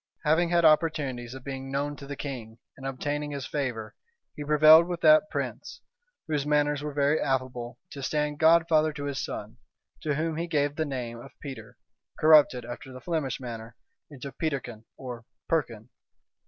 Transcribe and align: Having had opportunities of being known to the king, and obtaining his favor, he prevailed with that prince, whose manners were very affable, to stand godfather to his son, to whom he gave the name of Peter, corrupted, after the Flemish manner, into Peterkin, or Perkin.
Having 0.23 0.49
had 0.49 0.65
opportunities 0.65 1.35
of 1.35 1.43
being 1.43 1.69
known 1.71 1.95
to 1.97 2.07
the 2.07 2.15
king, 2.15 2.57
and 2.75 2.87
obtaining 2.87 3.29
his 3.29 3.45
favor, 3.45 3.93
he 4.35 4.43
prevailed 4.43 4.87
with 4.87 4.99
that 5.01 5.29
prince, 5.29 5.79
whose 6.27 6.43
manners 6.43 6.81
were 6.81 6.91
very 6.91 7.21
affable, 7.21 7.77
to 7.91 8.01
stand 8.01 8.39
godfather 8.39 8.93
to 8.93 9.03
his 9.03 9.23
son, 9.23 9.57
to 10.01 10.15
whom 10.15 10.37
he 10.37 10.47
gave 10.47 10.75
the 10.75 10.85
name 10.85 11.19
of 11.19 11.37
Peter, 11.39 11.77
corrupted, 12.19 12.65
after 12.65 12.91
the 12.91 12.99
Flemish 12.99 13.39
manner, 13.39 13.75
into 14.09 14.31
Peterkin, 14.31 14.85
or 14.97 15.23
Perkin. 15.47 15.89